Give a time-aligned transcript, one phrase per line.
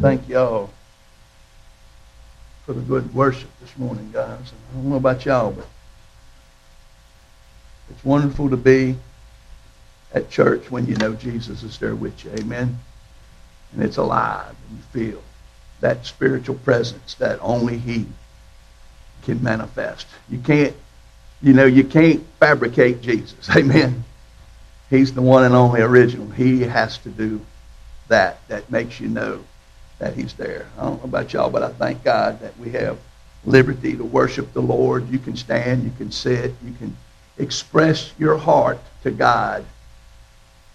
[0.00, 0.70] thank y'all
[2.64, 4.52] for the good worship this morning, guys.
[4.52, 5.66] I don't know about y'all, but
[7.90, 8.96] it's wonderful to be
[10.14, 12.30] at church when you know Jesus is there with you.
[12.32, 12.78] Amen.
[13.72, 15.22] And it's alive and you feel
[15.80, 18.06] that spiritual presence that only He
[19.22, 20.06] can manifest.
[20.30, 20.74] You can't,
[21.42, 23.50] you know, you can't fabricate Jesus.
[23.56, 24.04] Amen.
[24.88, 26.30] He's the one and only original.
[26.30, 27.44] He has to do
[28.08, 28.46] that.
[28.48, 29.44] That makes you know
[30.00, 30.66] that He's there.
[30.76, 32.98] I don't know about y'all, but I thank God that we have
[33.44, 35.08] liberty to worship the Lord.
[35.08, 36.96] You can stand, you can sit, you can
[37.38, 39.64] express your heart to God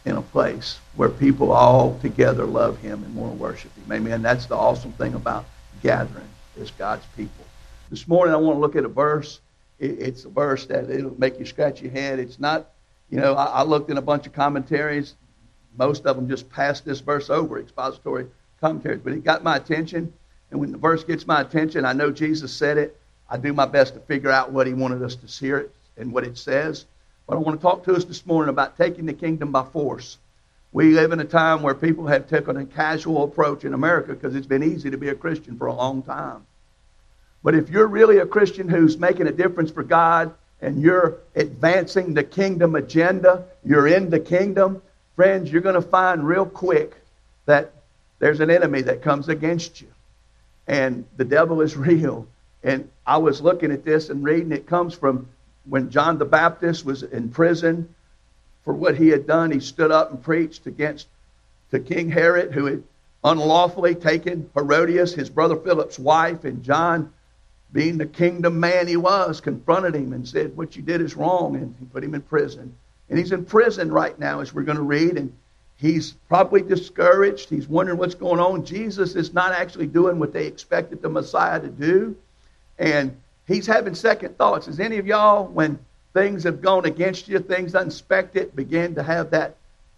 [0.06, 3.92] in a place where people all together love him and want to worship him.
[3.92, 4.22] Amen.
[4.22, 5.46] That's the awesome thing about
[5.82, 7.44] gathering is God's people.
[7.90, 9.42] This morning I want to look at a verse.
[9.80, 12.20] It's a verse that it'll make you scratch your head.
[12.20, 12.70] It's not,
[13.10, 15.16] you know, I looked in a bunch of commentaries.
[15.78, 18.28] Most of them just passed this verse over, expository
[18.66, 19.02] commentaries.
[19.04, 20.12] But it got my attention.
[20.52, 23.00] And when the verse gets my attention, I know Jesus said it.
[23.30, 26.12] I do my best to figure out what he wanted us to hear it and
[26.12, 26.86] what it says.
[27.28, 30.18] But I want to talk to us this morning about taking the kingdom by force.
[30.72, 34.36] We live in a time where people have taken a casual approach in America because
[34.36, 36.46] it's been easy to be a Christian for a long time.
[37.44, 42.14] But if you're really a Christian who's making a difference for God and you're advancing
[42.14, 44.82] the kingdom agenda, you're in the kingdom,
[45.16, 46.96] friends, you're going to find real quick
[47.46, 47.75] that
[48.26, 49.88] there's an enemy that comes against you.
[50.66, 52.28] And the devil is real.
[52.64, 55.30] And I was looking at this and reading, it comes from
[55.70, 57.94] when John the Baptist was in prison
[58.64, 61.06] for what he had done, he stood up and preached against
[61.70, 62.84] to King Herod, who had
[63.24, 67.14] unlawfully taken Herodias, his brother Philip's wife, and John,
[67.72, 71.58] being the kingdom man he was, confronted him and said, What you did is wrong,
[71.58, 72.76] and he put him in prison.
[73.08, 75.32] And he's in prison right now, as we're going to read, and
[75.78, 77.50] he's probably discouraged.
[77.50, 78.66] He's wondering what's going on.
[78.66, 82.16] Jesus is not actually doing what they expected the Messiah to do.
[82.80, 83.16] And
[83.48, 84.68] he's having second thoughts.
[84.68, 85.80] Is any of y'all, when
[86.14, 89.58] things have gone against you, things unexpected, begin to have that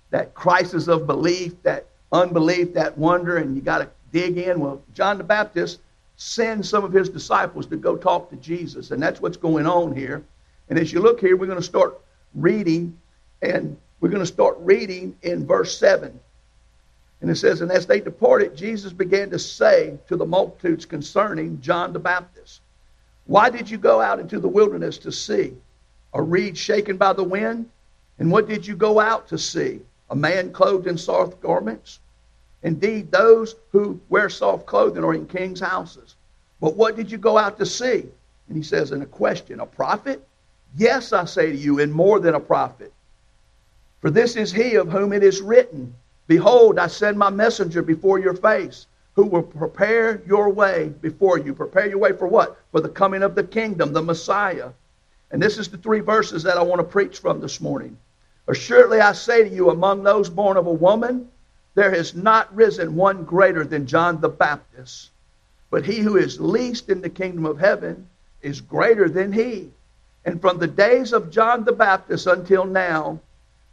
[0.10, 4.60] that crisis of belief, that unbelief, that wonder, and you got to dig in?
[4.60, 5.80] Well, John the Baptist
[6.16, 9.96] sends some of his disciples to go talk to Jesus, and that's what's going on
[9.96, 10.24] here.
[10.70, 12.00] And as you look here, we're going to start
[12.34, 12.98] reading,
[13.42, 16.20] and we're going to start reading in verse 7.
[17.22, 21.60] And it says, And as they departed, Jesus began to say to the multitudes concerning
[21.62, 22.62] John the Baptist,
[23.26, 25.54] why did you go out into the wilderness to see?
[26.14, 27.70] A reed shaken by the wind?
[28.20, 29.82] And what did you go out to see?
[30.10, 32.00] A man clothed in soft garments?
[32.64, 36.16] Indeed, those who wear soft clothing are in kings' houses.
[36.60, 38.06] But what did you go out to see?
[38.48, 40.26] And he says in a question, a prophet?
[40.76, 42.94] Yes, I say to you, and more than a prophet.
[44.02, 45.96] For this is he of whom it is written,
[46.28, 48.86] Behold, I send my messenger before your face
[49.18, 51.52] who will prepare your way before you.
[51.52, 52.56] Prepare your way for what?
[52.72, 54.70] For the coming of the kingdom, the Messiah.
[55.32, 57.98] And this is the three verses that I want to preach from this morning.
[58.48, 61.30] Assuredly, I say to you, among those born of a woman,
[61.74, 65.10] there has not risen one greater than John the Baptist.
[65.72, 68.08] But he who is least in the kingdom of heaven
[68.44, 69.72] is greater than he.
[70.26, 73.20] And from the days of John the Baptist until now,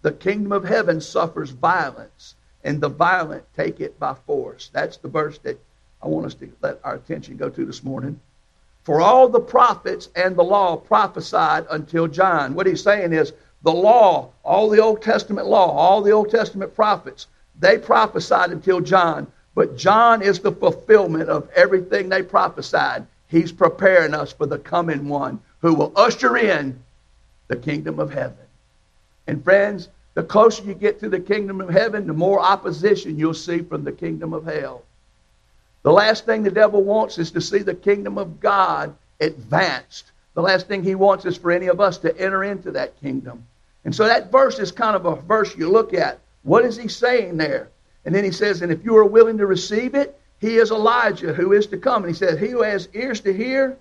[0.04, 4.69] the kingdom of heaven suffers violence, and the violent take it by force.
[4.70, 5.59] That's the verse that
[6.03, 8.20] I want us to let our attention go to this morning.
[8.82, 12.54] For all the prophets and the law prophesied until John.
[12.54, 13.32] What he's saying is
[13.62, 17.26] the law, all the Old Testament law, all the Old Testament prophets,
[17.59, 19.26] they prophesied until John.
[19.54, 23.06] But John is the fulfillment of everything they prophesied.
[23.28, 26.78] He's preparing us for the coming one who will usher in
[27.48, 28.44] the kingdom of heaven.
[29.27, 33.35] And friends, the closer you get to the kingdom of heaven, the more opposition you'll
[33.35, 34.83] see from the kingdom of hell.
[35.83, 40.13] The last thing the devil wants is to see the kingdom of God advanced.
[40.34, 43.47] The last thing he wants is for any of us to enter into that kingdom.
[43.84, 46.19] And so that verse is kind of a verse you look at.
[46.43, 47.69] What is he saying there?
[48.05, 51.33] And then he says, And if you are willing to receive it, he is Elijah
[51.33, 52.04] who is to come.
[52.04, 53.77] And he says, He who has ears to hear,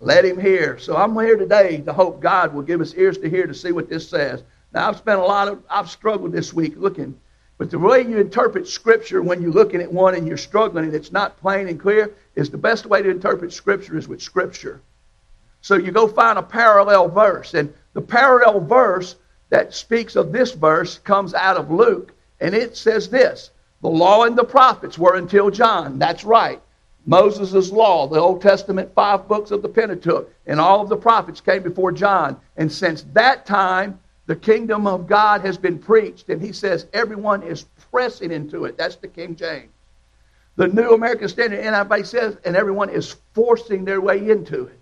[0.00, 0.78] let him hear.
[0.78, 3.72] So I'm here today to hope God will give us ears to hear to see
[3.72, 4.42] what this says.
[4.74, 7.18] Now, I've spent a lot of, I've struggled this week looking.
[7.56, 10.94] But the way you interpret Scripture when you're looking at one and you're struggling and
[10.94, 14.80] it's not plain and clear is the best way to interpret Scripture is with Scripture.
[15.60, 17.54] So you go find a parallel verse.
[17.54, 19.14] And the parallel verse
[19.50, 22.12] that speaks of this verse comes out of Luke.
[22.40, 23.50] And it says this
[23.80, 26.00] The law and the prophets were until John.
[26.00, 26.60] That's right.
[27.06, 31.40] Moses' law, the Old Testament five books of the Pentateuch, and all of the prophets
[31.40, 32.40] came before John.
[32.56, 37.42] And since that time, the kingdom of God has been preached, and he says everyone
[37.42, 38.78] is pressing into it.
[38.78, 39.70] That's the King James.
[40.56, 44.80] the New American Standard NIV says, and everyone is forcing their way into it.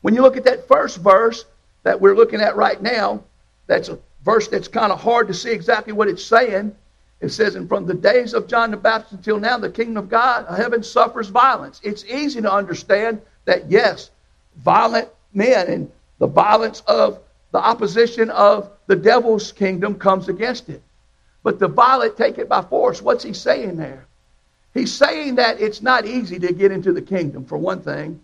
[0.00, 1.44] When you look at that first verse
[1.82, 3.22] that we're looking at right now,
[3.66, 6.74] that's a verse that's kind of hard to see exactly what it's saying.
[7.20, 10.08] It says, and from the days of John the Baptist until now, the kingdom of
[10.08, 11.80] God, uh, heaven suffers violence.
[11.84, 14.10] It's easy to understand that, yes,
[14.56, 17.18] violent men and the violence of
[17.52, 20.82] the opposition of the devil's kingdom comes against it.
[21.42, 23.00] But the violent take it by force.
[23.02, 24.06] What's he saying there?
[24.74, 28.20] He's saying that it's not easy to get into the kingdom, for one thing,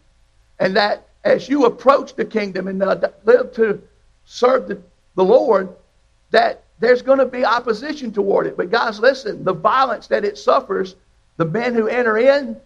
[0.58, 3.82] and that as you approach the kingdom and uh, live to
[4.25, 4.81] serve the,
[5.17, 5.75] the Lord,
[6.31, 8.56] that there's going to be opposition toward it.
[8.56, 10.94] But guys, listen, the violence that it suffers,
[11.37, 12.56] the men who enter in,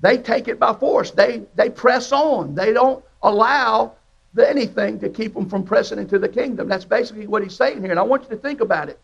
[0.00, 1.10] they take it by force.
[1.12, 2.54] They, they press on.
[2.54, 3.92] They don't allow
[4.38, 6.68] anything to keep them from pressing into the kingdom.
[6.68, 7.90] That's basically what he's saying here.
[7.90, 8.98] And I want you to think about it.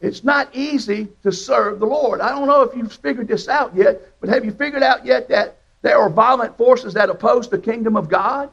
[0.00, 2.20] It's not easy to serve the Lord.
[2.20, 5.28] I don't know if you've figured this out yet, but have you figured out yet
[5.28, 8.50] that there are violent forces that oppose the kingdom of God?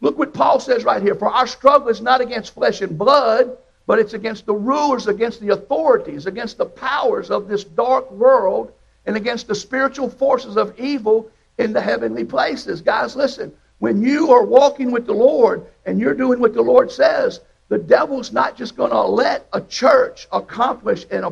[0.00, 1.14] Look what Paul says right here.
[1.14, 3.56] For our struggle is not against flesh and blood,
[3.86, 8.72] but it's against the rulers, against the authorities, against the powers of this dark world,
[9.06, 12.80] and against the spiritual forces of evil in the heavenly places.
[12.80, 13.52] Guys, listen.
[13.78, 17.78] When you are walking with the Lord and you're doing what the Lord says, the
[17.78, 21.24] devil's not just going to let a church accomplish and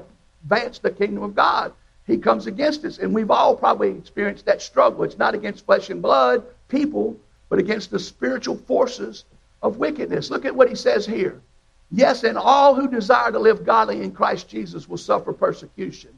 [0.44, 1.72] advance the kingdom of God.
[2.06, 2.98] He comes against us.
[2.98, 5.02] And we've all probably experienced that struggle.
[5.02, 7.16] It's not against flesh and blood, people,
[7.48, 9.24] but against the spiritual forces
[9.62, 10.30] of wickedness.
[10.30, 11.40] Look at what he says here.
[11.90, 16.10] Yes, and all who desire to live godly in Christ Jesus will suffer persecution.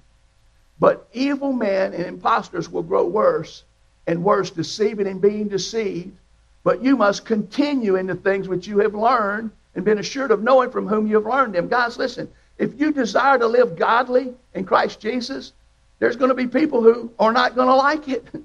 [0.81, 3.65] But evil men and impostors will grow worse
[4.09, 6.17] and worse, deceiving and being deceived.
[6.65, 10.43] But you must continue in the things which you have learned and been assured of
[10.43, 11.69] knowing from whom you have learned them.
[11.69, 15.53] Guys, listen, if you desire to live godly in Christ Jesus,
[15.99, 18.27] there's going to be people who are not going to like it.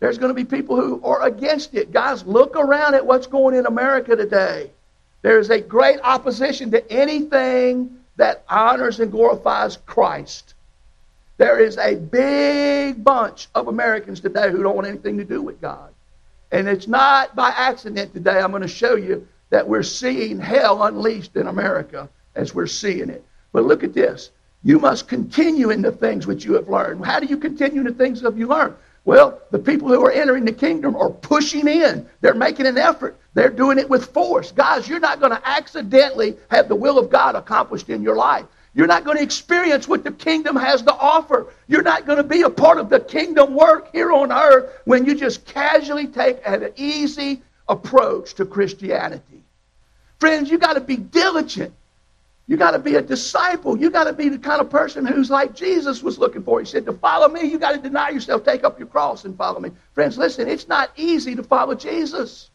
[0.00, 1.90] There's going to be people who are against it.
[1.90, 4.70] Guys, look around at what's going in America today.
[5.22, 10.54] There is a great opposition to anything that honors and glorifies Christ.
[11.38, 15.60] There is a big bunch of Americans today who don't want anything to do with
[15.60, 15.94] God.
[16.50, 18.40] And it's not by accident today.
[18.40, 23.08] I'm going to show you that we're seeing hell unleashed in America as we're seeing
[23.08, 23.24] it.
[23.52, 24.30] But look at this.
[24.64, 27.04] You must continue in the things which you have learned.
[27.04, 28.74] How do you continue in the things that you learned?
[29.04, 32.06] Well, the people who are entering the kingdom are pushing in.
[32.20, 33.16] They're making an effort.
[33.34, 34.50] They're doing it with force.
[34.50, 38.44] Guys, you're not going to accidentally have the will of God accomplished in your life.
[38.78, 41.52] You're not going to experience what the kingdom has to offer.
[41.66, 45.04] You're not going to be a part of the kingdom work here on earth when
[45.04, 49.42] you just casually take an easy approach to Christianity.
[50.20, 51.74] Friends, you got to be diligent.
[52.46, 53.76] You got to be a disciple.
[53.76, 56.60] You got to be the kind of person who's like Jesus was looking for.
[56.60, 59.36] He said, To follow me, you got to deny yourself, take up your cross, and
[59.36, 59.72] follow me.
[59.92, 62.48] Friends, listen, it's not easy to follow Jesus.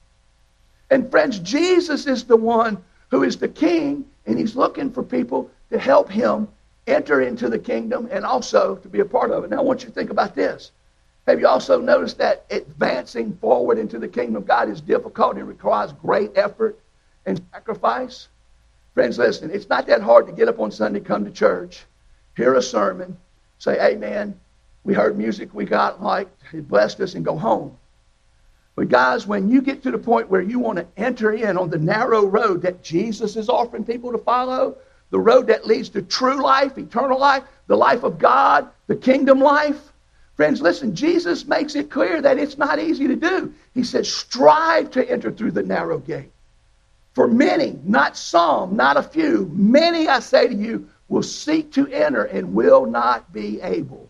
[0.89, 2.81] And friends, Jesus is the one
[3.11, 6.47] who is the king, and he's looking for people to help him
[6.85, 9.49] enter into the kingdom and also to be a part of it.
[9.49, 10.71] Now, I want you to think about this.
[11.25, 15.47] Have you also noticed that advancing forward into the kingdom of God is difficult and
[15.47, 16.77] requires great effort
[17.25, 18.27] and sacrifice?
[18.93, 21.85] Friends, listen, it's not that hard to get up on Sunday, come to church,
[22.37, 23.17] hear a sermon,
[23.57, 24.39] say, Amen.
[24.83, 27.75] We heard music we got like, it blessed us, and go home.
[28.75, 31.69] But guys, when you get to the point where you want to enter in on
[31.69, 34.75] the narrow road that Jesus is offering people to follow,
[35.13, 39.39] the road that leads to true life, eternal life, the life of God, the kingdom
[39.39, 39.93] life,
[40.35, 43.53] Friends, listen, Jesus makes it clear that it's not easy to do.
[43.73, 46.31] He says, strive to enter through the narrow gate.
[47.13, 51.87] For many, not some, not a few, many, I say to you, will seek to
[51.87, 54.09] enter and will not be able.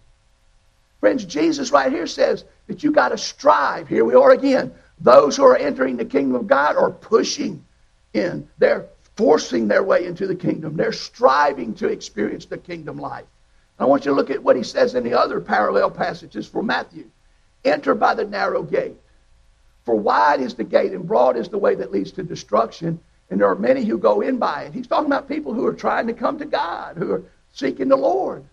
[1.01, 3.89] Friends, Jesus right here says that you got to strive.
[3.89, 4.73] Here we are again.
[5.01, 7.65] Those who are entering the kingdom of God are pushing
[8.13, 8.47] in.
[8.57, 10.75] They're forcing their way into the kingdom.
[10.75, 13.25] They're striving to experience the kingdom life.
[13.79, 16.63] I want you to look at what he says in the other parallel passages for
[16.63, 17.09] Matthew.
[17.65, 18.97] Enter by the narrow gate.
[19.85, 23.39] For wide is the gate and broad is the way that leads to destruction, and
[23.39, 24.73] there are many who go in by it.
[24.73, 27.95] He's talking about people who are trying to come to God, who are seeking the
[27.97, 28.45] Lord.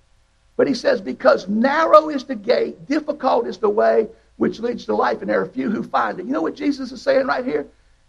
[0.56, 4.94] But he says, because narrow is the gate, difficult is the way which leads to
[4.94, 6.26] life, and there are few who find it.
[6.26, 7.66] You know what Jesus is saying right here?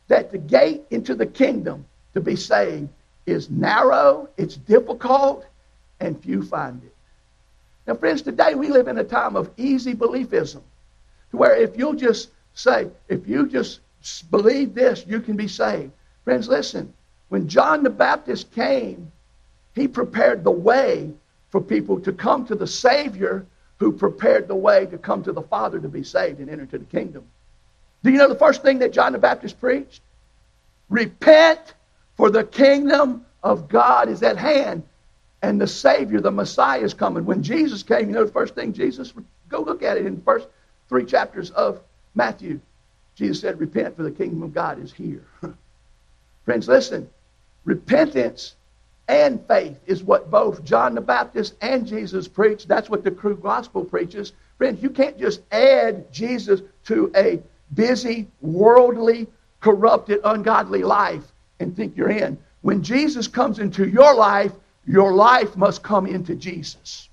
[0.07, 2.89] That the gate into the kingdom to be saved
[3.25, 5.45] is narrow, it's difficult,
[5.99, 6.95] and few find it.
[7.87, 10.61] Now, friends, today we live in a time of easy beliefism,
[11.31, 13.79] to where if you'll just say, if you just
[14.29, 15.91] believe this, you can be saved.
[16.23, 16.93] Friends, listen,
[17.29, 19.11] when John the Baptist came,
[19.73, 21.11] he prepared the way
[21.49, 23.45] for people to come to the Savior
[23.77, 26.77] who prepared the way to come to the Father to be saved and enter into
[26.77, 27.23] the kingdom.
[28.03, 30.01] Do you know the first thing that John the Baptist preached?
[30.89, 31.73] Repent,
[32.21, 34.83] for the kingdom of God is at hand,
[35.41, 37.25] and the Savior, the Messiah, is coming.
[37.25, 39.11] When Jesus came, you know the first thing Jesus,
[39.49, 40.47] go look at it in the first
[40.87, 41.81] three chapters of
[42.13, 42.59] Matthew.
[43.15, 45.25] Jesus said, Repent, for the kingdom of God is here.
[46.45, 47.09] Friends, listen.
[47.65, 48.55] Repentance
[49.07, 52.67] and faith is what both John the Baptist and Jesus preached.
[52.67, 54.33] That's what the true gospel preaches.
[54.59, 57.41] Friends, you can't just add Jesus to a
[57.73, 59.25] busy, worldly,
[59.59, 61.30] corrupted, ungodly life
[61.61, 62.37] and think you're in.
[62.61, 64.51] When Jesus comes into your life,
[64.85, 67.09] your life must come into Jesus.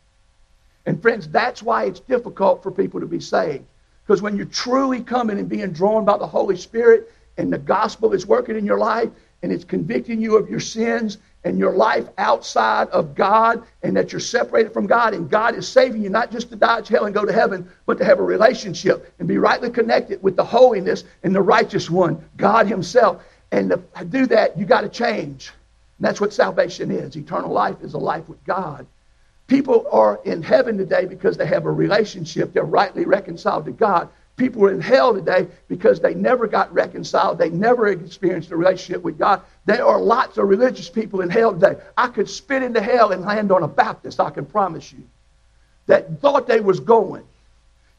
[0.86, 3.64] And friends, that's why it's difficult for people to be saved.
[4.06, 8.14] Because when you're truly coming and being drawn by the Holy Spirit and the gospel
[8.14, 9.10] is working in your life
[9.42, 14.12] and it's convicting you of your sins and your life outside of God and that
[14.12, 17.14] you're separated from God and God is saving you not just to dodge hell and
[17.14, 21.04] go to heaven, but to have a relationship and be rightly connected with the holiness
[21.22, 23.22] and the righteous one, God Himself.
[23.50, 25.52] And to do that, you got to change.
[25.98, 27.16] And that's what salvation is.
[27.16, 28.86] Eternal life is a life with God.
[29.46, 32.52] People are in heaven today because they have a relationship.
[32.52, 34.10] They're rightly reconciled to God.
[34.36, 37.38] People are in hell today because they never got reconciled.
[37.38, 39.42] They never experienced a relationship with God.
[39.64, 41.76] There are lots of religious people in hell today.
[41.96, 45.02] I could spit into hell and land on a Baptist, I can promise you,
[45.86, 47.24] that thought they was going.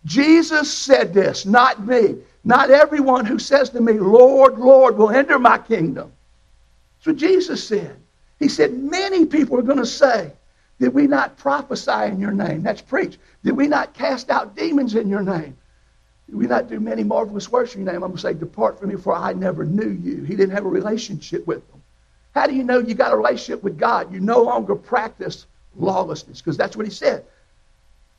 [0.05, 2.17] Jesus said this, not me.
[2.43, 6.11] Not everyone who says to me, Lord, Lord, will enter my kingdom.
[6.97, 7.97] That's what Jesus said.
[8.39, 10.31] He said, many people are going to say,
[10.79, 12.63] did we not prophesy in your name?
[12.63, 13.19] That's preach.
[13.43, 15.57] Did we not cast out demons in your name?
[16.27, 18.03] Did we not do many marvelous works in your name?
[18.03, 20.23] I'm going to say, Depart from me, for I never knew you.
[20.23, 21.81] He didn't have a relationship with them.
[22.33, 24.13] How do you know you got a relationship with God?
[24.13, 27.25] You no longer practice lawlessness, because that's what he said.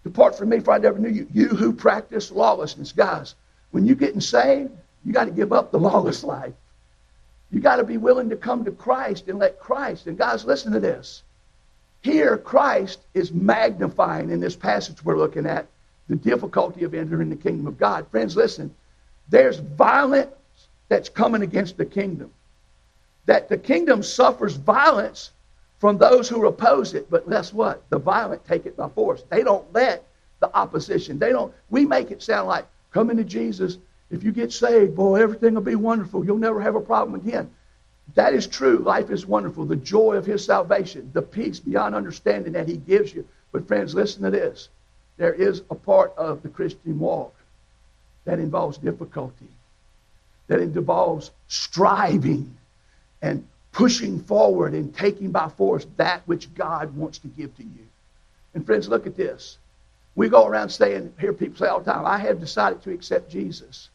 [0.04, 1.26] Depart from me, for I never knew you.
[1.32, 2.92] You who practice lawlessness.
[2.92, 3.34] Guys,
[3.70, 4.70] when you're getting saved,
[5.04, 6.54] you got to give up the lawless life.
[7.50, 10.06] You got to be willing to come to Christ and let Christ.
[10.06, 11.22] And guys, listen to this.
[12.02, 15.66] Here, Christ is magnifying in this passage we're looking at
[16.08, 18.06] the difficulty of entering the kingdom of God.
[18.08, 18.74] Friends, listen,
[19.28, 20.30] there's violence
[20.88, 22.30] that's coming against the kingdom.
[23.26, 25.30] That the kingdom suffers violence
[25.80, 27.10] from those who oppose it.
[27.10, 27.82] But guess what?
[27.88, 29.24] The violent take it by force.
[29.30, 30.06] They don't let
[30.38, 31.18] the opposition.
[31.18, 31.52] They don't.
[31.70, 33.78] We make it sound like coming to Jesus.
[34.10, 36.24] If you get saved, boy, everything will be wonderful.
[36.24, 37.50] You'll never have a problem again.
[38.14, 38.78] That is true.
[38.78, 39.64] Life is wonderful.
[39.64, 43.26] The joy of His salvation, the peace beyond understanding that He gives you.
[43.52, 44.68] But friends, listen to this
[45.16, 47.34] there is a part of the Christian walk
[48.24, 49.48] that involves difficulty,
[50.46, 52.56] that involves striving
[53.20, 57.86] and pushing forward and taking by force that which God wants to give to you.
[58.54, 59.58] And friends, look at this.
[60.16, 63.30] We go around saying, hear people say all the time, I have decided to accept
[63.30, 63.88] Jesus.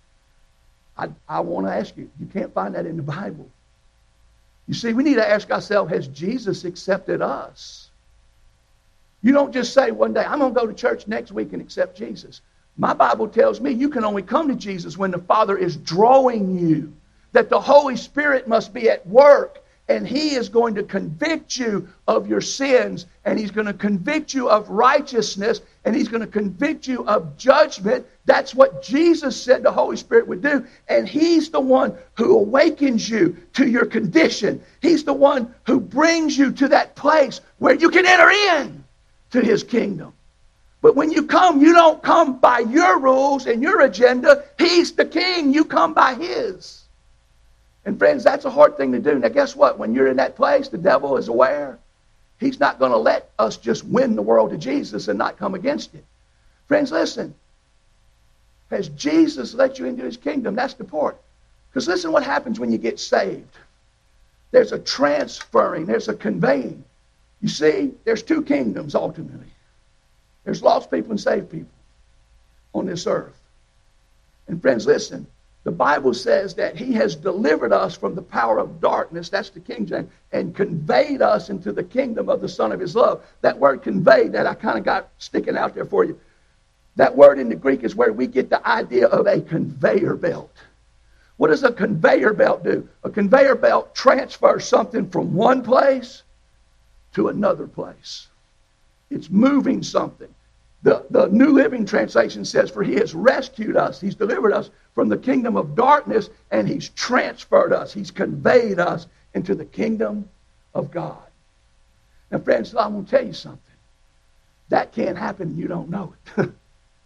[0.98, 3.50] I, I want to ask you, you can't find that in the Bible.
[4.68, 7.90] You see, we need to ask ourselves, has Jesus accepted us?
[9.22, 11.62] You don't just say one day, I'm going to go to church next week and
[11.62, 12.42] accept Jesus.
[12.78, 16.58] My Bible tells me you can only come to Jesus when the Father is drawing
[16.58, 16.94] you,
[17.32, 21.88] that the Holy Spirit must be at work, and He is going to convict you
[22.08, 26.28] of your sins, and He's going to convict you of righteousness, and He's going to
[26.28, 28.06] convict you of judgment.
[28.26, 30.66] That's what Jesus said the Holy Spirit would do.
[30.88, 34.64] And He's the one who awakens you to your condition.
[34.82, 38.84] He's the one who brings you to that place where you can enter in
[39.32, 40.14] to his kingdom.
[40.82, 44.44] But when you come, you don't come by your rules and your agenda.
[44.58, 45.54] He's the king.
[45.54, 46.85] You come by his.
[47.86, 49.20] And friends, that's a hard thing to do.
[49.20, 49.78] Now, guess what?
[49.78, 51.78] When you're in that place, the devil is aware.
[52.40, 55.56] He's not going to let us just win the world to Jesus and not come
[55.56, 56.04] against it.
[56.68, 57.36] Friends, listen.
[58.72, 60.56] Has Jesus let you into his kingdom?
[60.56, 61.22] That's the part.
[61.70, 63.56] Because listen what happens when you get saved.
[64.52, 66.84] There's a transferring, there's a conveying.
[67.42, 69.48] You see, there's two kingdoms ultimately.
[70.44, 71.70] There's lost people and saved people
[72.74, 73.40] on this earth.
[74.48, 75.28] And friends, listen.
[75.66, 79.60] The Bible says that he has delivered us from the power of darkness, that's the
[79.60, 83.26] King James, and conveyed us into the kingdom of the Son of his love.
[83.42, 86.20] That word conveyed that I kind of got sticking out there for you.
[86.98, 90.56] That word in the Greek is where we get the idea of a conveyor belt.
[91.38, 92.88] What does a conveyor belt do?
[93.04, 96.22] A conveyor belt transfers something from one place
[97.14, 98.28] to another place.
[99.10, 100.34] It's moving something.
[100.86, 105.10] The, the New Living Translation says, For he has rescued us, he's delivered us from
[105.10, 110.30] the kingdom of darkness, and he's transferred us, he's conveyed us into the kingdom
[110.76, 111.24] of God.
[112.30, 113.60] Now, friends, I'm going to tell you something.
[114.70, 116.52] that can't happen and you don't know it.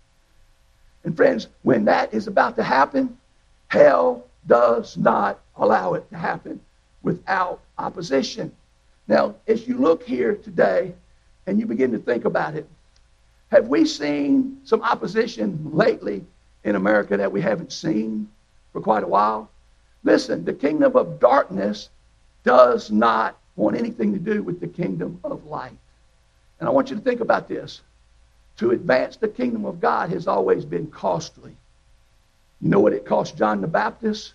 [1.05, 3.17] and friends, when that is about to happen,
[3.69, 6.59] hell does not allow it to happen
[7.01, 8.51] without opposition.
[9.07, 10.93] Now, as you look here today
[11.47, 12.67] and you begin to think about it,
[13.51, 16.23] have we seen some opposition lately
[16.63, 18.29] in America that we haven't seen
[18.71, 19.49] for quite a while?
[20.03, 21.89] Listen, the kingdom of darkness
[22.43, 25.77] does not want anything to do with the kingdom of light.
[26.59, 27.81] And I want you to think about this.
[28.57, 31.55] To advance the kingdom of God has always been costly.
[32.61, 34.33] You know what it cost John the Baptist?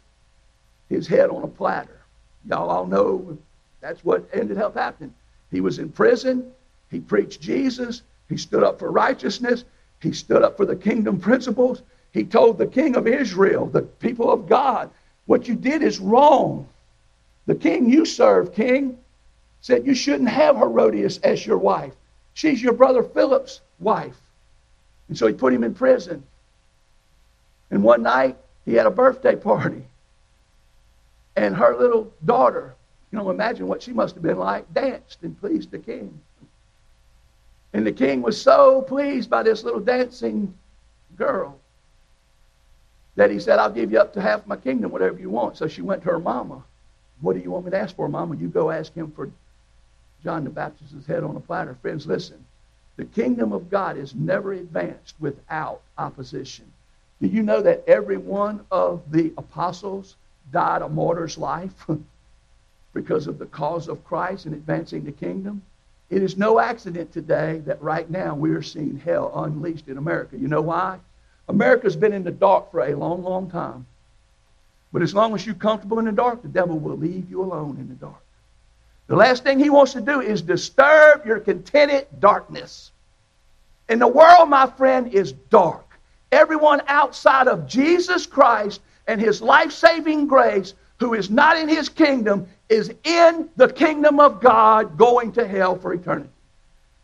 [0.89, 2.01] His head on a platter.
[2.49, 3.39] Y'all all know
[3.81, 5.15] that's what ended up happening.
[5.51, 6.53] He was in prison.
[6.91, 8.03] He preached Jesus.
[8.29, 9.65] He stood up for righteousness.
[10.01, 11.83] He stood up for the kingdom principles.
[12.13, 14.91] He told the king of Israel, the people of God,
[15.27, 16.69] what you did is wrong.
[17.47, 18.99] The king you serve, king,
[19.61, 21.95] said you shouldn't have Herodias as your wife.
[22.35, 24.17] She's your brother Philip's wife.
[25.09, 26.23] And so he put him in prison.
[27.71, 29.85] And one night, he had a birthday party.
[31.37, 32.75] And her little daughter,
[33.11, 36.21] you know, imagine what she must have been like, danced and pleased the king.
[37.75, 40.55] And the king was so pleased by this little dancing
[41.17, 41.59] girl
[43.17, 45.57] that he said, I'll give you up to half my kingdom, whatever you want.
[45.57, 46.63] So she went to her mama.
[47.21, 48.37] What do you want me to ask for, mama?
[48.37, 49.31] You go ask him for
[50.23, 51.77] John the Baptist's head on a platter.
[51.83, 52.45] Friends, listen.
[52.97, 56.67] The kingdom of God is never advanced without opposition.
[57.21, 60.15] Do you know that every one of the apostles
[60.53, 61.87] died a martyr's life
[62.95, 65.63] because of the cause of Christ and advancing the kingdom?
[66.15, 70.39] It is no accident today that right now we are seeing hell unleashed in America.
[70.39, 71.01] You know why?
[71.49, 73.85] America's been in the dark for a long, long time.
[74.93, 77.79] But as long as you're comfortable in the dark, the devil will leave you alone
[77.81, 78.23] in the dark.
[79.09, 82.93] The last thing he wants to do is disturb your contented darkness.
[83.89, 85.99] And the world, my friend, is dark.
[86.31, 91.91] Everyone outside of Jesus Christ and his life saving grace who is not in his
[91.91, 96.31] kingdom is in the kingdom of God going to hell for eternity.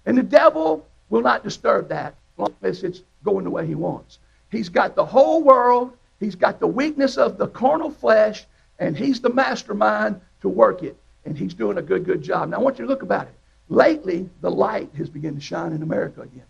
[0.07, 4.19] And the devil will not disturb that unless it's going the way he wants.
[4.51, 8.47] He's got the whole world, he's got the weakness of the carnal flesh,
[8.79, 10.97] and he's the mastermind to work it.
[11.27, 12.49] And he's doing a good, good job.
[12.49, 13.35] Now, I want you to look about it.
[13.69, 16.47] Lately, the light has begun to shine in America again.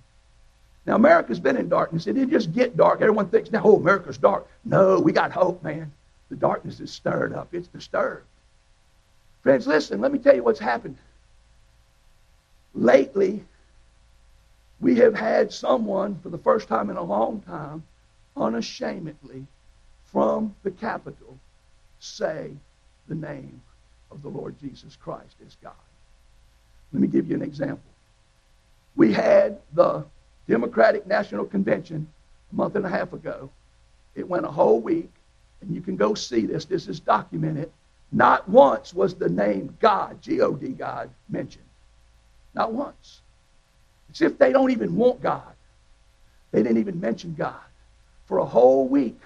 [0.86, 2.06] Now, America's been in darkness.
[2.06, 3.00] It didn't just get dark.
[3.00, 4.46] Everyone thinks now, oh, America's dark.
[4.64, 5.90] No, we got hope, man.
[6.30, 7.52] The darkness is stirred up.
[7.52, 8.24] It's disturbed.
[9.42, 10.96] Friends, listen, let me tell you what's happened.
[12.74, 13.44] Lately,
[14.80, 17.82] we have had someone, for the first time in a long time,
[18.36, 19.46] unashamedly
[20.06, 21.38] from the capital
[21.98, 22.50] say
[23.08, 23.60] the name
[24.10, 25.72] of the Lord Jesus Christ is God.
[26.92, 27.82] Let me give you an example.
[28.96, 30.04] We had the
[30.48, 32.08] Democratic National Convention
[32.52, 33.50] a month and a half ago.
[34.14, 35.10] It went a whole week,
[35.60, 36.64] and you can go see this.
[36.64, 37.70] This is documented.
[38.12, 41.64] Not once was the name God, G O D God, mentioned.
[42.54, 43.20] Not once.
[44.08, 45.42] It's if they don't even want God.
[46.50, 47.54] They didn't even mention God
[48.26, 49.20] for a whole week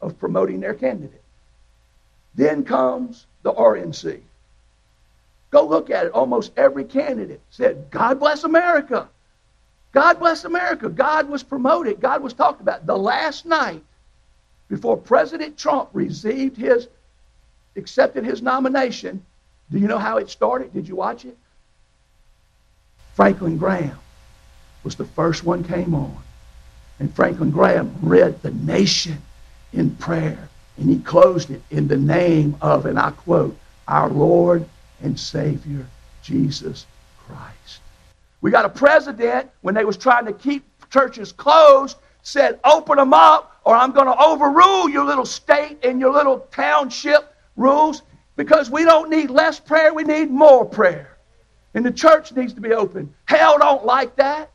[0.00, 1.22] of promoting their candidate.
[2.34, 4.20] Then comes the RNC.
[5.50, 6.12] Go look at it.
[6.12, 9.08] Almost every candidate said, God bless America.
[9.92, 10.88] God bless America.
[10.88, 12.00] God was promoted.
[12.00, 12.84] God was talked about.
[12.84, 13.82] The last night
[14.68, 16.88] before President Trump received his,
[17.76, 19.24] accepted his nomination,
[19.70, 20.72] do you know how it started?
[20.72, 21.36] Did you watch it?
[23.14, 23.98] Franklin Graham
[24.84, 26.16] was the first one came on.
[26.98, 29.18] And Franklin Graham read the nation
[29.72, 30.48] in prayer.
[30.76, 33.56] And he closed it in the name of, and I quote,
[33.88, 34.66] our Lord
[35.02, 35.86] and Savior,
[36.22, 36.86] Jesus
[37.26, 37.80] Christ.
[38.40, 43.14] We got a president, when they was trying to keep churches closed, said, open them
[43.14, 48.02] up or I'm going to overrule your little state and your little township rules
[48.36, 51.18] because we don't need less prayer, we need more prayer.
[51.74, 53.12] And the church needs to be open.
[53.24, 54.52] Hell don't like that.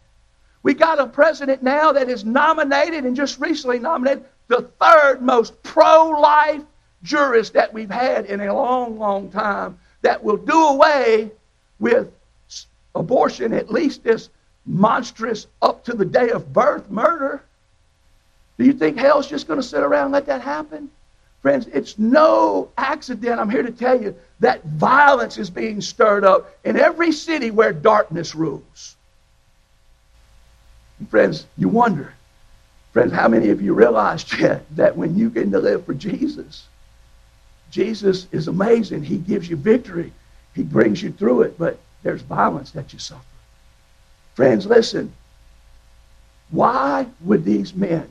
[0.64, 5.62] We got a president now that is nominated and just recently nominated the third most
[5.62, 6.62] pro life
[7.04, 11.32] jurist that we've had in a long, long time that will do away
[11.80, 12.10] with
[12.96, 14.30] abortion, at least this
[14.66, 17.44] monstrous up to the day of birth murder.
[18.62, 20.92] Do you think hell's just going to sit around and let that happen?
[21.42, 26.56] Friends, it's no accident, I'm here to tell you, that violence is being stirred up
[26.64, 28.96] in every city where darkness rules.
[31.10, 32.14] Friends, you wonder,
[32.94, 36.68] friends, how many of you realized yet that when you get to live for Jesus,
[37.72, 39.04] Jesus is amazing.
[39.04, 40.14] He gives you victory.
[40.54, 43.24] He brings you through it, but there's violence that you suffer.
[44.36, 45.12] Friends, listen,
[46.52, 48.10] Why would these men,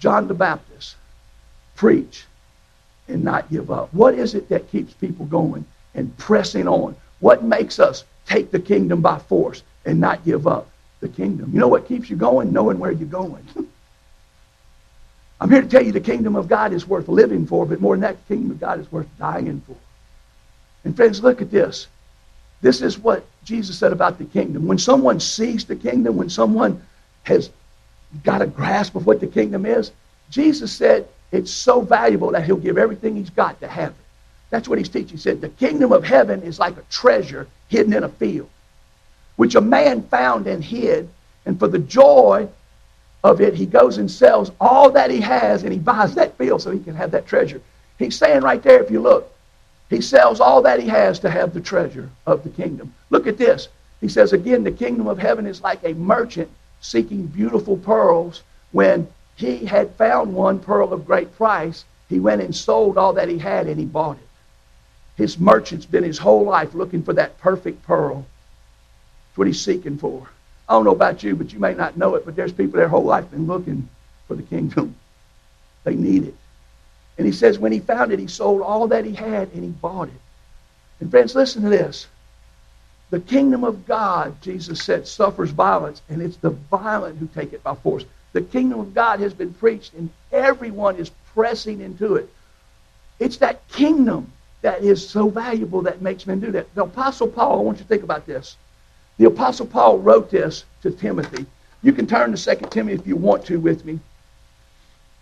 [0.00, 0.96] John the Baptist,
[1.76, 2.24] preach
[3.06, 3.92] and not give up?
[3.92, 6.96] What is it that keeps people going and pressing on?
[7.20, 10.68] What makes us take the kingdom by force and not give up
[11.00, 11.50] the kingdom?
[11.52, 12.52] You know what keeps you going?
[12.52, 13.46] Knowing where you're going.
[15.40, 17.94] I'm here to tell you the kingdom of God is worth living for, but more
[17.94, 19.76] than that, the kingdom of God is worth dying for.
[20.84, 21.88] And friends, look at this.
[22.62, 24.66] This is what Jesus said about the kingdom.
[24.66, 26.82] When someone sees the kingdom, when someone
[27.22, 27.50] has
[28.24, 29.92] got a grasp of what the kingdom is,
[30.30, 33.96] Jesus said it's so valuable that he'll give everything he's got to have it.
[34.50, 35.10] That's what he's teaching.
[35.10, 38.50] He said the kingdom of heaven is like a treasure hidden in a field,
[39.36, 41.08] which a man found and hid,
[41.46, 42.48] and for the joy
[43.22, 46.62] of it, he goes and sells all that he has and he buys that field
[46.62, 47.60] so he can have that treasure.
[47.98, 49.32] He's saying right there, if you look,
[49.88, 52.94] he sells all that he has to have the treasure of the kingdom.
[53.10, 53.68] Look at this.
[54.00, 58.42] He says again, the kingdom of heaven is like a merchant seeking beautiful pearls.
[58.72, 63.28] When he had found one pearl of great price, he went and sold all that
[63.28, 64.28] he had and he bought it.
[65.16, 68.26] His merchant's been his whole life looking for that perfect pearl.
[69.28, 70.28] That's what he's seeking for.
[70.68, 72.88] I don't know about you, but you may not know it, but there's people their
[72.88, 73.88] whole life been looking
[74.26, 74.96] for the kingdom.
[75.82, 76.34] They need it.
[77.16, 79.70] And he says when he found it, he sold all that he had and he
[79.70, 80.20] bought it.
[81.00, 82.06] And friends, listen to this.
[83.10, 87.62] The kingdom of God, Jesus said, suffers violence, and it's the violent who take it
[87.62, 88.04] by force.
[88.32, 92.32] The kingdom of God has been preached, and everyone is pressing into it.
[93.18, 96.72] It's that kingdom that is so valuable that makes men do that.
[96.74, 98.56] The Apostle Paul, I want you to think about this.
[99.18, 101.46] The Apostle Paul wrote this to Timothy.
[101.82, 103.98] You can turn to 2 Timothy if you want to with me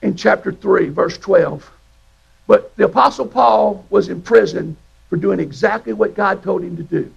[0.03, 1.71] in chapter 3, verse 12.
[2.47, 4.77] But the Apostle Paul was in prison
[5.09, 7.13] for doing exactly what God told him to do.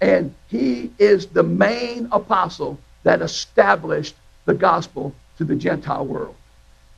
[0.00, 6.34] And he is the main apostle that established the gospel to the Gentile world.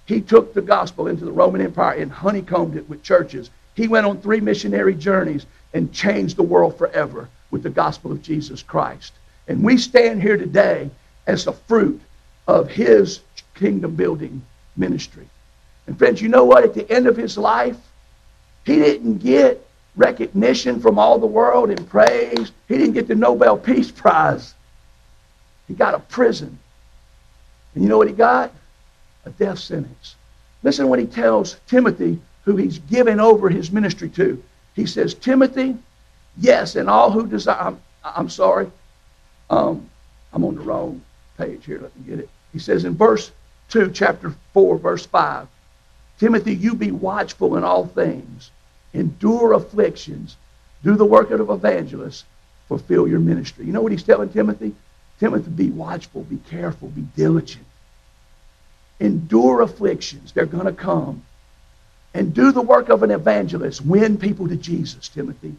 [0.07, 3.51] He took the gospel into the Roman Empire and honeycombed it with churches.
[3.75, 8.23] He went on three missionary journeys and changed the world forever with the gospel of
[8.23, 9.13] Jesus Christ.
[9.47, 10.91] And we stand here today
[11.27, 12.01] as the fruit
[12.47, 13.21] of his
[13.55, 14.43] kingdom building
[14.77, 15.29] ministry.
[15.87, 16.65] And friends, you know what?
[16.65, 17.77] At the end of his life,
[18.65, 19.67] he didn't get
[19.99, 22.53] recognition from all the world and praise.
[22.69, 24.55] He didn't get the Nobel Peace Prize.
[25.67, 26.59] He got a prison.
[27.75, 28.53] And you know what he got?
[29.27, 30.15] A death sentence.
[30.63, 34.43] Listen to what he tells Timothy, who he's given over his ministry to.
[34.75, 35.77] He says, Timothy,
[36.39, 37.57] Yes, and all who desire.
[37.59, 38.71] I'm, I'm sorry.
[39.51, 39.91] Um,
[40.33, 41.03] I'm on the wrong
[41.37, 41.81] page here.
[41.81, 42.29] Let me get it.
[42.53, 43.33] He says in verse
[43.71, 45.49] 2, chapter 4, verse 5
[46.19, 48.51] Timothy, you be watchful in all things,
[48.95, 50.37] endure afflictions,
[50.83, 52.25] do the work of evangelists,
[52.69, 53.65] fulfill your ministry.
[53.65, 54.75] You know what he's telling Timothy?
[55.21, 57.65] Timothy, be watchful, be careful, be diligent.
[59.01, 61.23] Endure afflictions, they're going to come.
[62.15, 63.85] And do the work of an evangelist.
[63.85, 65.55] Win people to Jesus, Timothy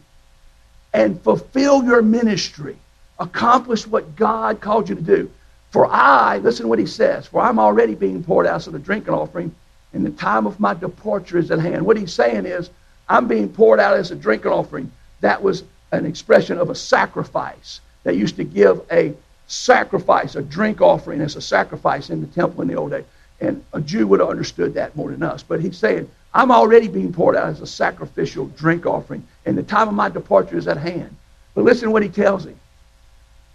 [0.92, 2.76] and fulfill your ministry.
[3.18, 5.30] Accomplish what God called you to do.
[5.70, 8.78] For I, listen to what he says, for I'm already being poured out as a
[8.78, 9.54] drinking offering,
[9.92, 11.86] and the time of my departure is at hand.
[11.86, 12.70] What he's saying is,
[13.10, 14.90] I'm being poured out as a drinking offering.
[15.20, 17.80] That was an expression of a sacrifice.
[18.04, 19.12] They used to give a
[19.48, 23.04] sacrifice, a drink offering as a sacrifice in the temple in the old days.
[23.40, 25.42] And a Jew would have understood that more than us.
[25.42, 29.64] But he's saying, I'm already being poured out as a sacrificial drink offering, and the
[29.64, 31.16] time of my departure is at hand.
[31.54, 32.58] But listen to what he tells him.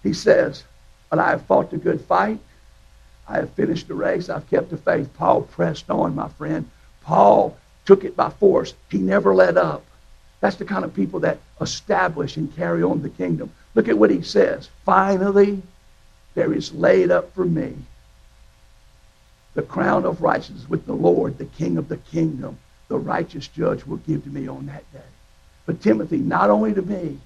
[0.04, 0.66] He says,
[1.10, 2.40] But I have fought the good fight.
[3.30, 4.28] I have finished the race.
[4.28, 5.10] I've kept the faith.
[5.14, 6.70] Paul pressed on, my friend.
[7.04, 8.74] Paul took it by force.
[8.90, 9.84] He never let up.
[10.42, 13.52] That's the kind of people that establish and carry on the kingdom.
[13.74, 14.70] Look at what he says.
[14.84, 15.62] Finally,
[16.34, 17.76] there is laid up for me
[19.54, 23.86] the crown of righteousness with the Lord, the King of the kingdom the righteous judge
[23.86, 25.00] will give to me on that day.
[25.66, 27.20] But Timothy, not only to me,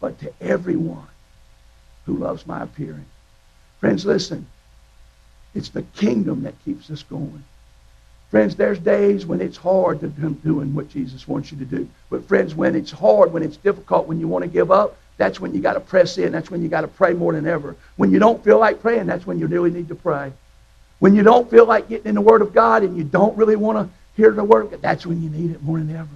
[0.00, 1.06] but to everyone
[2.06, 3.06] who loves my appearing.
[3.80, 4.46] Friends, listen.
[5.54, 7.44] It's the kingdom that keeps us going.
[8.34, 11.88] Friends, there's days when it's hard to do doing what Jesus wants you to do.
[12.10, 15.38] But friends, when it's hard, when it's difficult, when you want to give up, that's
[15.38, 16.32] when you got to press in.
[16.32, 17.76] That's when you got to pray more than ever.
[17.94, 20.32] When you don't feel like praying, that's when you really need to pray.
[20.98, 23.54] When you don't feel like getting in the Word of God and you don't really
[23.54, 26.08] want to hear the word, that's when you need it more than ever.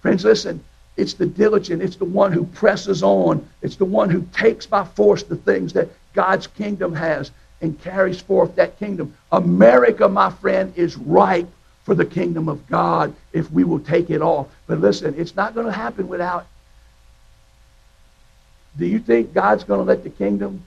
[0.00, 0.64] Friends, listen,
[0.96, 4.82] it's the diligent, it's the one who presses on, it's the one who takes by
[4.82, 7.30] force the things that God's kingdom has
[7.60, 9.14] and carries forth that kingdom.
[9.32, 11.48] America, my friend, is ripe
[11.84, 14.48] for the kingdom of God if we will take it off.
[14.66, 16.46] But listen, it's not going to happen without.
[18.76, 20.62] Do you think God's going to let the kingdom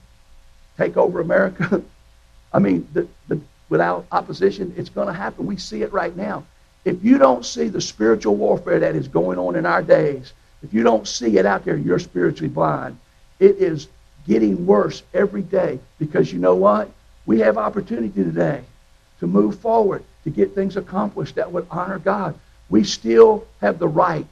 [0.80, 1.82] take over America.
[2.52, 5.46] I mean, the, the, without opposition, it's going to happen.
[5.46, 6.44] We see it right now.
[6.84, 10.72] If you don't see the spiritual warfare that is going on in our days, if
[10.72, 12.98] you don't see it out there, you're spiritually blind.
[13.38, 13.88] It is
[14.26, 16.90] getting worse every day because you know what?
[17.26, 18.62] We have opportunity today
[19.20, 22.34] to move forward, to get things accomplished that would honor God.
[22.68, 24.26] We still have the right,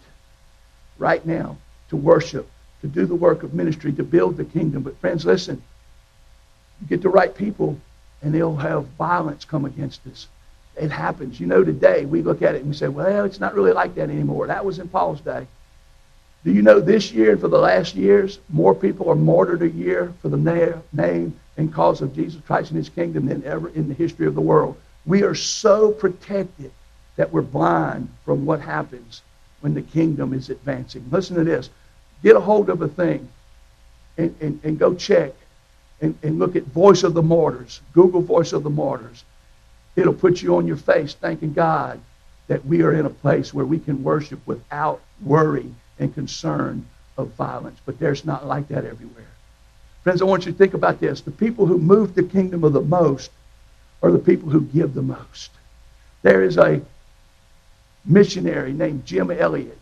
[0.99, 1.57] right now,
[1.91, 2.49] to worship,
[2.81, 4.83] to do the work of ministry, to build the kingdom.
[4.83, 5.63] But friends, listen,
[6.81, 7.79] you get the right people,
[8.23, 10.27] and they'll have violence come against us.
[10.77, 11.41] It happens.
[11.41, 13.95] You know, today we look at it and we say, well, it's not really like
[13.97, 14.47] that anymore.
[14.47, 15.47] That was in Paul's day.
[16.45, 19.69] Do you know this year and for the last years, more people are martyred a
[19.69, 23.89] year for the name and cause of Jesus Christ and his kingdom than ever in
[23.89, 24.77] the history of the world?
[25.05, 26.71] We are so protected
[27.17, 29.23] that we're blind from what happens
[29.61, 31.05] when the kingdom is advancing.
[31.11, 31.71] Listen to this.
[32.23, 33.29] Get a hold of a thing
[34.17, 35.33] and, and, and go check
[36.01, 37.81] and, and look at Voice of the Martyrs.
[37.93, 39.25] Google Voice of the Martyrs.
[39.97, 42.01] It'll put you on your face thanking God
[42.47, 47.29] that we are in a place where we can worship without worry and concern of
[47.31, 47.79] violence.
[47.85, 49.27] But there's not like that everywhere.
[50.03, 51.21] Friends, I want you to think about this.
[51.21, 53.31] The people who move the kingdom of the most
[54.03, 55.51] are the people who give the most.
[56.23, 56.81] There is a
[58.05, 59.79] missionary named Jim Elliot.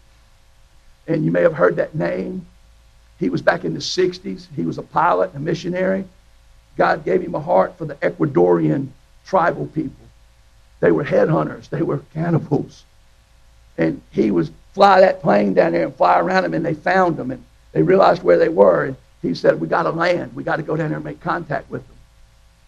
[1.07, 2.47] And you may have heard that name.
[3.19, 4.47] He was back in the 60s.
[4.57, 6.05] He was a pilot, and a missionary.
[6.77, 8.89] God gave him a heart for the Ecuadorian
[9.25, 10.07] tribal people.
[10.81, 12.85] They were headhunters, they were cannibals.
[13.79, 17.17] And he was fly that plane down there and fly around them, and they found
[17.17, 18.85] them, and they realized where they were.
[18.85, 20.37] And he said, We got to land.
[20.37, 21.97] We got to go down there and make contact with them.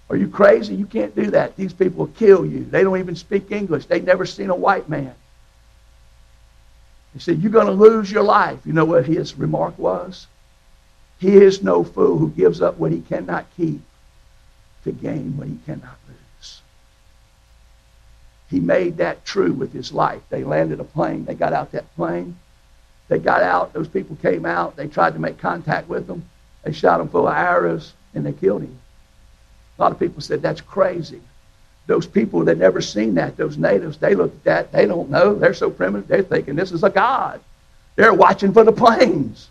[0.08, 0.74] Are you crazy?
[0.74, 1.54] You can't do that.
[1.56, 2.64] These people will kill you.
[2.64, 3.84] They don't even speak English.
[3.84, 5.14] They've never seen a white man.
[7.12, 8.60] He said, You're going to lose your life.
[8.64, 10.26] You know what his remark was?
[11.18, 13.82] He is no fool who gives up what he cannot keep
[14.84, 15.98] to gain what he cannot.
[18.48, 20.22] He made that true with his life.
[20.30, 21.24] They landed a plane.
[21.24, 22.38] They got out that plane.
[23.08, 23.72] They got out.
[23.72, 24.76] Those people came out.
[24.76, 26.24] They tried to make contact with them.
[26.62, 28.78] They shot him full of arrows, and they killed him.
[29.78, 31.20] A lot of people said, that's crazy.
[31.86, 34.72] Those people that never seen that, those natives, they looked at that.
[34.72, 35.34] They don't know.
[35.34, 36.08] They're so primitive.
[36.08, 37.40] They're thinking this is a god.
[37.96, 39.48] They're watching for the planes.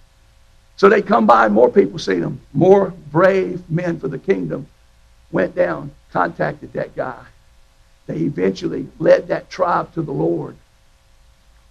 [0.75, 2.39] So they come by, and more people see them.
[2.53, 4.67] More brave men for the kingdom
[5.31, 7.25] went down, contacted that guy.
[8.07, 10.55] They eventually led that tribe to the Lord.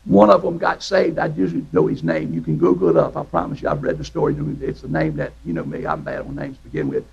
[0.04, 1.18] One of them got saved.
[1.18, 2.32] I usually know his name.
[2.32, 3.16] You can Google it up.
[3.16, 3.68] I promise you.
[3.68, 4.36] I've read the story.
[4.60, 7.04] It's a name that, you know me, I'm bad on names to begin with.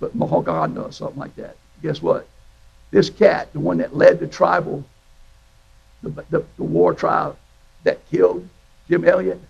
[0.00, 1.56] But Mahogany or something like that.
[1.82, 2.26] Guess what?
[2.90, 4.82] This cat, the one that led the tribal,
[6.02, 7.36] the, the, the war trial
[7.84, 8.48] that killed
[8.88, 9.40] Jim Elliot,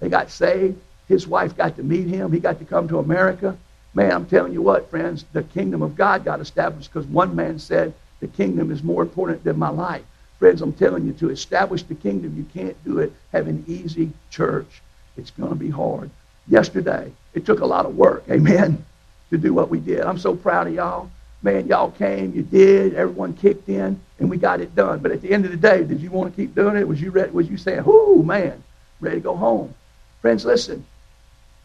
[0.00, 0.78] they got saved.
[1.08, 2.32] His wife got to meet him.
[2.32, 3.56] He got to come to America.
[3.94, 7.58] Man, I'm telling you what, friends, the kingdom of God got established because one man
[7.58, 10.04] said, the kingdom is more important than my life.
[10.38, 14.12] Friends, I'm telling you, to establish the kingdom, you can't do it have an easy
[14.30, 14.80] church.
[15.16, 16.08] It's going to be hard.
[16.48, 18.84] Yesterday, it took a lot of work, amen,
[19.30, 20.00] to do what we did.
[20.02, 21.10] I'm so proud of y'all.
[21.42, 25.00] Man, y'all came, you did, everyone kicked in, and we got it done.
[25.00, 26.86] But at the end of the day, did you want to keep doing it?
[26.86, 27.32] Was you ready?
[27.32, 28.62] Was you saying, "Whoo, man,
[29.00, 29.74] ready to go home"?
[30.20, 30.86] Friends, listen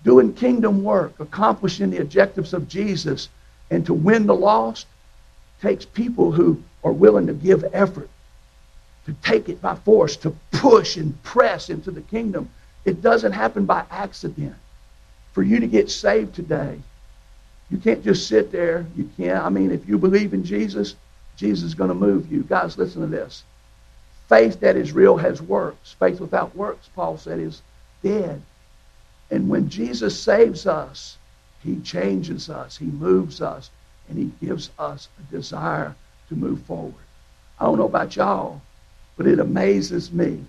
[0.04, 3.30] doing kingdom work, accomplishing the objectives of Jesus,
[3.70, 4.88] and to win the lost
[5.62, 8.10] takes people who are willing to give effort,
[9.06, 12.50] to take it by force, to push and press into the kingdom.
[12.86, 14.56] It doesn't happen by accident.
[15.34, 16.80] For you to get saved today,
[17.70, 18.86] you can't just sit there.
[18.96, 19.44] You can't.
[19.44, 20.96] I mean, if you believe in Jesus,
[21.36, 22.44] Jesus is going to move you.
[22.44, 23.44] Guys, listen to this.
[24.30, 25.96] Faith that is real has works.
[26.00, 27.62] Faith without works, Paul said, is
[28.04, 28.42] dead.
[29.30, 31.18] And when Jesus saves us,
[31.64, 33.70] he changes us, he moves us,
[34.10, 35.96] and he gives us a desire
[36.30, 36.94] to move forward.
[37.60, 38.62] I don't know about y'all,
[39.16, 40.44] but it amazes me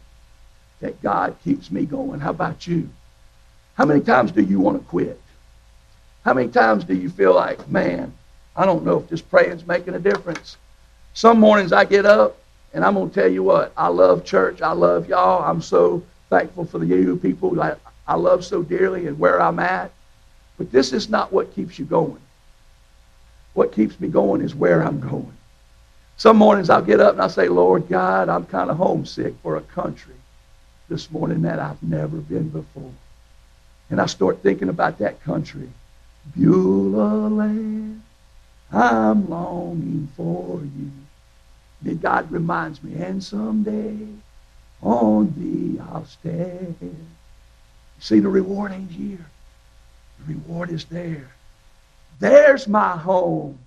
[0.80, 2.20] that God keeps me going.
[2.20, 2.88] How about you?
[3.74, 5.20] How many times do you want to quit?
[6.24, 8.12] How many times do you feel like, man,
[8.56, 10.56] I don't know if this praying's making a difference?
[11.14, 12.36] Some mornings I get up,
[12.74, 14.60] and I'm going to tell you what, I love church.
[14.60, 15.42] I love y'all.
[15.42, 17.54] I'm so thankful for the you people.
[17.54, 19.90] Like, I love so dearly and where I'm at.
[20.58, 22.20] But this is not what keeps you going.
[23.58, 25.36] What keeps me going is where I'm going.
[26.16, 29.56] Some mornings I'll get up and I'll say, Lord God, I'm kind of homesick for
[29.56, 30.14] a country
[30.88, 32.92] this morning that I've never been before.
[33.90, 35.68] And I start thinking about that country.
[36.36, 38.00] Beulah land,
[38.72, 40.92] I'm longing for you.
[41.82, 44.06] Then God reminds me, and someday
[44.80, 47.08] on thee I'll stand.
[47.98, 49.26] See, the reward ain't here.
[50.20, 51.32] The reward is there.
[52.20, 53.58] There's my home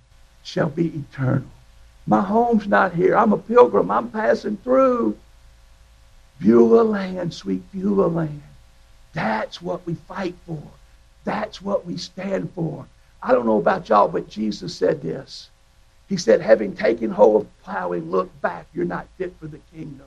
[0.42, 1.48] shall be eternal.
[2.06, 3.16] My home's not here.
[3.16, 3.90] I'm a pilgrim.
[3.90, 5.16] I'm passing through.
[6.40, 8.42] Beulah land, sweet Beulah land.
[9.14, 10.62] That's what we fight for.
[11.24, 12.86] That's what we stand for.
[13.22, 15.48] I don't know about y'all, but Jesus said this.
[16.08, 18.66] He said, having taken hold of plowing, look back.
[18.74, 20.06] You're not fit for the kingdom.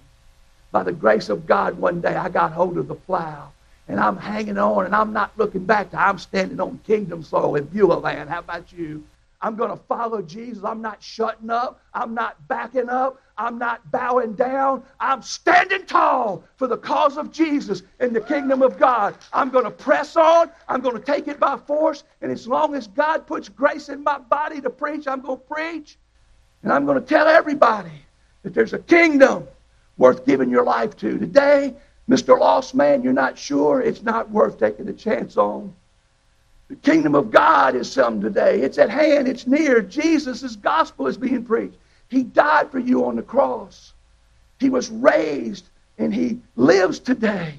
[0.71, 3.53] By the grace of God, one day I got hold of the plow
[3.87, 5.93] and I'm hanging on and I'm not looking back.
[5.93, 8.29] I'm standing on kingdom soil in Beulah land.
[8.29, 9.03] How about you?
[9.41, 10.63] I'm going to follow Jesus.
[10.63, 11.79] I'm not shutting up.
[11.93, 13.21] I'm not backing up.
[13.37, 14.83] I'm not bowing down.
[14.99, 19.15] I'm standing tall for the cause of Jesus in the kingdom of God.
[19.33, 20.49] I'm going to press on.
[20.67, 22.05] I'm going to take it by force.
[22.21, 25.43] And as long as God puts grace in my body to preach, I'm going to
[25.43, 25.97] preach.
[26.63, 27.91] And I'm going to tell everybody
[28.43, 29.47] that there's a kingdom
[29.97, 31.19] worth giving your life to.
[31.19, 31.75] Today,
[32.09, 32.39] Mr.
[32.39, 33.81] Lost Man, you're not sure.
[33.81, 35.73] It's not worth taking a chance on.
[36.67, 38.61] The kingdom of God is some today.
[38.61, 39.27] It's at hand.
[39.27, 39.81] It's near.
[39.81, 41.77] Jesus' gospel is being preached.
[42.09, 43.93] He died for you on the cross.
[44.59, 47.55] He was raised and he lives today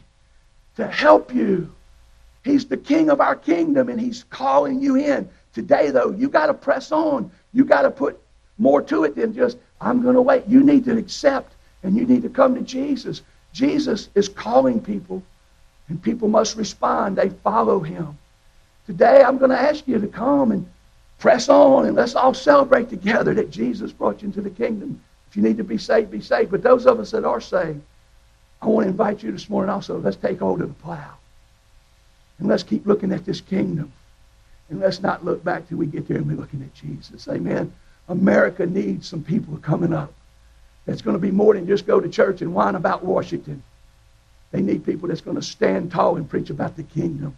[0.76, 1.72] to help you.
[2.44, 5.28] He's the king of our kingdom and he's calling you in.
[5.52, 7.30] Today, though, you got to press on.
[7.52, 8.20] You got to put
[8.59, 10.44] more to it than just, I'm going to wait.
[10.46, 13.22] You need to accept and you need to come to Jesus.
[13.56, 15.22] Jesus is calling people
[15.88, 17.16] and people must respond.
[17.16, 18.18] They follow him.
[18.84, 20.68] Today, I'm going to ask you to come and
[21.18, 25.00] press on and let's all celebrate together that Jesus brought you into the kingdom.
[25.30, 26.50] If you need to be saved, be saved.
[26.50, 27.80] But those of us that are saved,
[28.60, 29.98] I want to invite you this morning also.
[29.98, 31.14] Let's take hold of the plow.
[32.38, 33.90] And let's keep looking at this kingdom.
[34.68, 37.26] And let's not look back till we get there and we're looking at Jesus.
[37.26, 37.72] Amen.
[38.06, 40.12] America needs some people coming up.
[40.87, 43.62] That's going to be more than just go to church and whine about Washington.
[44.53, 47.37] They need people that's going to stand tall and preach about the kingdom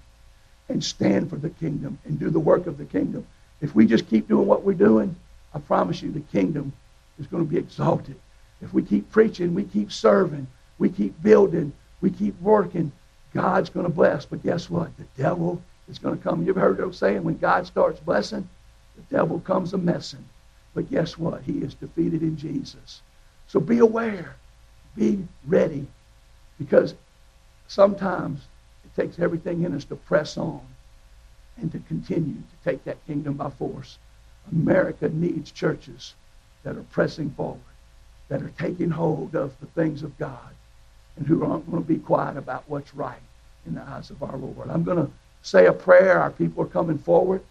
[0.68, 3.26] and stand for the kingdom and do the work of the kingdom.
[3.60, 5.16] If we just keep doing what we're doing,
[5.54, 6.72] I promise you the kingdom
[7.18, 8.16] is going to be exalted.
[8.60, 10.46] If we keep preaching, we keep serving,
[10.78, 12.92] we keep building, we keep working,
[13.32, 14.26] God's going to bless.
[14.26, 14.96] But guess what?
[14.98, 16.42] The devil is going to come.
[16.42, 18.48] You ever heard those saying, when God starts blessing,
[18.96, 20.24] the devil comes a messing.
[20.74, 21.42] But guess what?
[21.42, 23.00] He is defeated in Jesus.
[23.48, 24.36] So be aware.
[24.96, 25.86] Be ready.
[26.58, 26.94] Because
[27.66, 28.40] sometimes
[28.84, 30.60] it takes everything in us to press on
[31.56, 33.98] and to continue to take that kingdom by force.
[34.52, 36.14] America needs churches
[36.62, 37.60] that are pressing forward,
[38.28, 40.54] that are taking hold of the things of God,
[41.16, 43.18] and who aren't going to be quiet about what's right
[43.66, 44.68] in the eyes of our Lord.
[44.70, 45.10] I'm going to
[45.42, 46.20] say a prayer.
[46.20, 47.42] Our people are coming forward.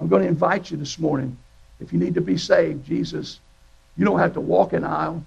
[0.00, 1.36] I'm going to invite you this morning.
[1.80, 3.40] If you need to be saved, Jesus,
[3.96, 5.24] you don't have to walk an aisle.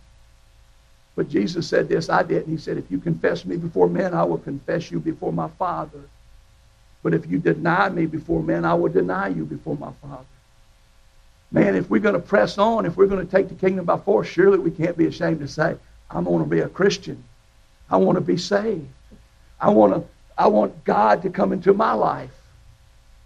[1.15, 2.51] But Jesus said this, I didn't.
[2.51, 6.01] He said, If you confess me before men, I will confess you before my Father.
[7.04, 10.25] But if you deny me before men, I will deny you before my Father.
[11.51, 13.97] Man, if we're going to press on, if we're going to take the kingdom by
[13.97, 15.78] force, surely we can't be ashamed to say,
[16.10, 17.23] I'm going to be a Christian.
[17.89, 18.88] I want to be saved.
[19.62, 20.04] I want to
[20.38, 22.32] I want God to come into my life.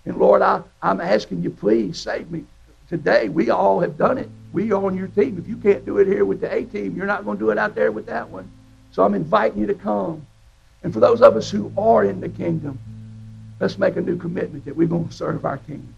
[0.06, 2.46] And Lord, I, I'm asking you, please save me.
[2.90, 4.30] Today, we all have done it.
[4.52, 5.38] We are on your team.
[5.38, 7.52] If you can't do it here with the A team, you're not going to do
[7.52, 8.52] it out there with that one.
[8.92, 10.26] So I'm inviting you to come.
[10.82, 12.80] And for those of us who are in the kingdom,
[13.60, 15.94] let's make a new commitment that we're going to serve our King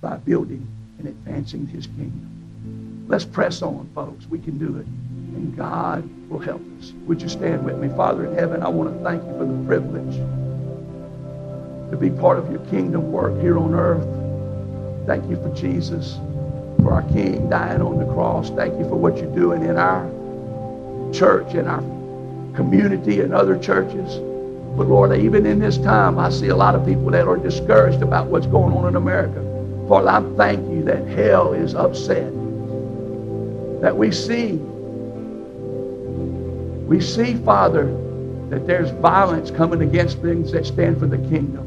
[0.00, 0.66] by building
[0.98, 3.04] and advancing his kingdom.
[3.08, 4.26] Let's press on, folks.
[4.26, 4.86] We can do it.
[4.86, 6.92] And God will help us.
[7.06, 7.88] Would you stand with me?
[7.94, 10.16] Father in heaven, I want to thank you for the privilege
[11.90, 14.15] to be part of your kingdom work here on earth.
[15.06, 16.18] Thank you for Jesus
[16.82, 18.50] for our King dying on the cross.
[18.50, 20.04] Thank you for what you're doing in our
[21.12, 21.80] church, in our
[22.54, 24.16] community, and other churches.
[24.76, 28.02] But Lord, even in this time, I see a lot of people that are discouraged
[28.02, 29.42] about what's going on in America.
[29.88, 32.32] Father, I thank you that hell is upset.
[33.80, 34.52] That we see,
[36.86, 37.86] we see, Father,
[38.50, 41.65] that there's violence coming against things that stand for the kingdom.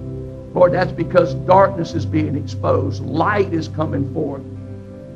[0.53, 3.03] Lord, that's because darkness is being exposed.
[3.03, 4.41] Light is coming forth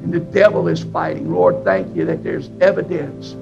[0.03, 1.31] and the devil is fighting.
[1.31, 3.35] Lord, thank you that there's evidence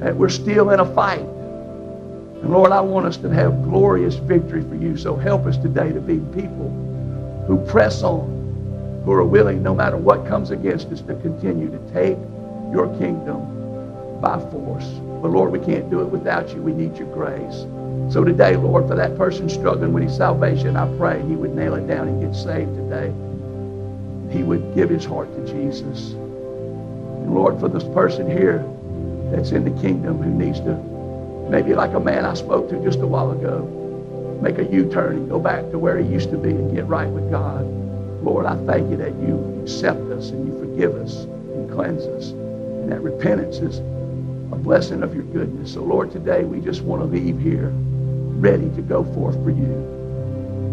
[0.00, 1.20] that we're still in a fight.
[1.20, 4.98] And Lord, I want us to have glorious victory for you.
[4.98, 6.68] So help us today to be people
[7.46, 11.78] who press on, who are willing, no matter what comes against us, to continue to
[11.92, 12.18] take
[12.70, 14.84] your kingdom by force.
[15.22, 16.60] But Lord, we can't do it without you.
[16.60, 17.64] We need your grace.
[18.12, 21.74] So today, Lord, for that person struggling with his salvation, I pray he would nail
[21.74, 23.12] it down and get saved today
[24.34, 26.10] he would give his heart to Jesus.
[26.10, 28.64] And Lord, for this person here
[29.30, 30.74] that's in the kingdom who needs to,
[31.48, 35.28] maybe like a man I spoke to just a while ago, make a U-turn and
[35.28, 37.64] go back to where he used to be and get right with God.
[38.24, 42.30] Lord, I thank you that you accept us and you forgive us and cleanse us.
[42.30, 45.74] And that repentance is a blessing of your goodness.
[45.74, 47.72] So, Lord, today we just want to leave here
[48.44, 49.72] ready to go forth for you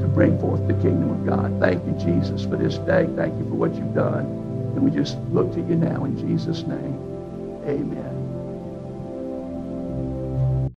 [0.01, 1.57] to bring forth the kingdom of God.
[1.61, 3.07] Thank you, Jesus, for this day.
[3.15, 4.26] Thank you for what you've done.
[4.76, 6.99] And we just look to you now in Jesus' name.
[7.65, 8.11] Amen.